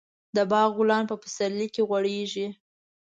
[0.35, 2.47] د باغ ګلان په پسرلي کې غوړېږي.